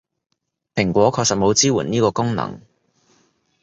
[0.73, 2.59] 蘋果確實冇支援呢個功能